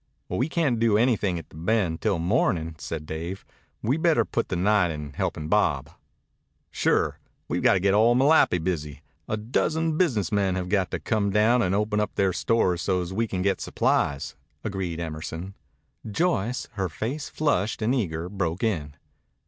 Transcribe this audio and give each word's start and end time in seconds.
"We 0.29 0.49
can't 0.49 0.79
do 0.79 0.97
anything 0.97 1.37
at 1.37 1.49
the 1.49 1.55
Bend 1.55 2.01
till 2.01 2.17
morning," 2.17 2.73
said 2.79 3.05
Dave. 3.05 3.45
"We'd 3.83 4.01
better 4.01 4.25
put 4.25 4.49
the 4.49 4.55
night 4.55 4.89
in 4.89 5.13
helping 5.13 5.47
Bob." 5.47 5.91
"Sure. 6.71 7.19
We've 7.47 7.61
got 7.61 7.73
to 7.73 7.79
get 7.79 7.93
all 7.93 8.15
Malapi 8.15 8.57
busy. 8.57 9.03
A 9.27 9.37
dozen 9.37 9.99
business 9.99 10.31
men 10.31 10.55
have 10.55 10.69
got 10.69 10.89
to 10.89 10.99
come 10.99 11.29
down 11.29 11.61
and 11.61 11.75
open 11.75 11.99
up 11.99 12.15
their 12.15 12.33
stores 12.33 12.81
so's 12.81 13.13
we 13.13 13.27
can 13.27 13.43
get 13.43 13.61
supplies," 13.61 14.35
agreed 14.63 14.99
Emerson. 14.99 15.53
Joyce, 16.09 16.67
her 16.71 16.89
face 16.89 17.29
flushed 17.29 17.79
and 17.83 17.93
eager, 17.93 18.27
broke 18.27 18.63
in. 18.63 18.95